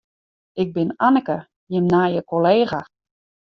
Ik 0.61 0.69
bin 0.75 0.89
Anneke, 1.05 1.37
jim 1.71 1.85
nije 1.93 2.21
kollega. 2.29 2.81